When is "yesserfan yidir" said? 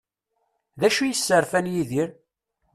1.09-2.09